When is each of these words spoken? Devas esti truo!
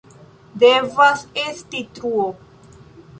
Devas 0.61 1.21
esti 1.43 1.83
truo! 1.99 2.25